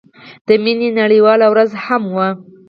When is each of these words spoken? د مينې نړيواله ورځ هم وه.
د 0.47 0.49
مينې 0.63 0.89
نړيواله 0.99 1.45
ورځ 1.49 1.71
هم 1.85 2.03
وه. 2.15 2.29